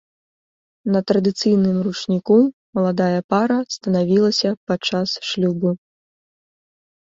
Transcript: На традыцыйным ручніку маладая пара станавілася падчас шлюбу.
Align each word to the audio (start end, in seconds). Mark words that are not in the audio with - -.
На 0.93 0.99
традыцыйным 1.09 1.75
ручніку 1.87 2.37
маладая 2.79 3.19
пара 3.35 3.59
станавілася 3.77 4.49
падчас 4.73 5.09
шлюбу. 5.31 5.69